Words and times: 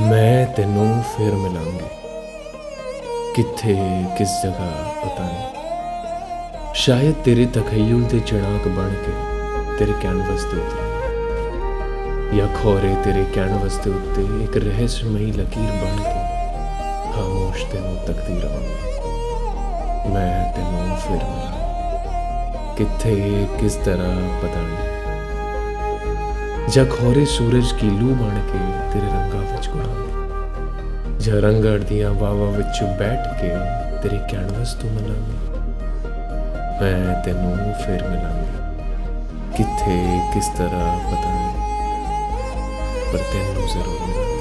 ਮੈਂ 0.00 0.46
ਤੈਨੂੰ 0.46 1.02
ਫਿਰ 1.02 1.34
ਮਿਲਾਂਗੀ 1.34 1.88
ਕਿੱਥੇ 3.34 3.74
ਕਿਸ 4.18 4.30
ਜਗ੍ਹਾ 4.42 4.68
ਪਤਾ 5.04 5.24
ਨਹੀਂ 5.24 6.74
ਸ਼ਾਇਦ 6.74 7.14
ਤੇਰੇ 7.24 7.46
ਤਖਯਲ 7.46 8.02
ਦੇ 8.02 8.20
ਚਿਣਾਕ 8.20 8.68
ਬਣ 8.68 8.90
ਕੇ 9.04 9.12
ਤੇਰੇ 9.78 9.92
ਕੈਨਵਸ 10.02 10.44
ਤੇ 10.44 10.56
ਉਤਰਾਂਗੀ 10.56 12.36
ਜਾਂ 12.36 12.48
ਖੋਰੇ 12.56 12.94
ਤੇਰੇ 13.04 13.24
ਕੈਨਵਸ 13.34 13.76
ਦੇ 13.76 13.90
ਉੱਤੇ 13.90 14.22
ਇੱਕ 14.44 14.56
ਰਹੱਸਮਈ 14.56 15.30
ਲਕੀਰ 15.32 15.70
ਬਣ 15.72 15.96
ਕੇ 15.96 16.20
ਖਾਮੋਸ਼ 17.12 17.64
ਤੈਨੂੰ 17.64 17.96
ਤੱਕਦੀ 17.96 18.36
ਰਵਾਂਗੀ 18.40 18.76
ਮੈਂ 20.12 20.52
ਤੈਨੂੰ 20.52 20.96
ਫਿਰ 20.96 21.24
ਮਿਲਾਂਗੀ 21.24 22.74
ਕਿੱਥੇ 22.76 23.14
ਕਿਸ 23.60 23.74
ਤਰ੍ਹਾਂ 23.74 24.16
ਪਤਾ 24.42 24.60
ਨਹੀਂ 24.60 24.86
ਜਾਂ 26.72 26.84
ਖੋਰੇ 26.86 27.24
ਸੂਰਜ 27.24 27.72
ਕੀ 27.72 27.88
ਲੂ 27.90 28.14
ਬਣ 28.14 28.34
ਕੇ 28.42 28.58
ਤੇਰੇ 28.92 29.06
ਰੰਗਾਂ 29.06 29.09
ਵਿੱਚ 29.09 29.09
ਗੁੜਾਂਗੇ 29.09 29.09
ਜਾਂ 31.21 31.41
ਰੰਗੜ 31.41 31.83
ਦੀਆਂ 31.83 32.11
ਵਾਵਾਂ 32.11 32.51
ਵਿੱਚ 32.51 32.83
ਬੈਠ 32.83 33.41
ਕੇ 33.41 33.49
ਤੇਰੇ 34.03 34.19
ਕੈਨਵਸ 34.31 34.73
ਤੋਂ 34.73 34.89
ਮਿਲਾਂਗਾ। 34.89 35.55
ਮੈਂ 36.81 37.23
ਤੈਨੂੰ 37.23 37.73
ਫਿਰ 37.73 38.03
ਮਿਲਾਂਗਾ। 38.07 38.73
ਕਿੱਥੇ, 39.57 40.19
ਕਿਸ 40.33 40.47
ਤਰ੍ਹਾਂ, 40.47 40.99
ਪਤਾ 40.99 41.29
ਨਹੀਂ। 41.29 41.55
ਪਰ 43.11 43.17
ਤੈਨੂੰ 43.17 43.67
ਜ਼ਰੂਰ 43.67 44.07
ਮਿਲਾਂਗੀ। 44.07 44.40